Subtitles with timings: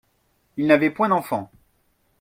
[0.57, 1.51] Ils n'avaient point d'enfants